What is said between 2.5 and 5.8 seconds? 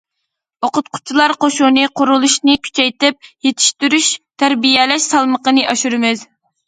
كۈچەيتىپ، يېتىشتۈرۈش، تەربىيەلەش سالمىقىنى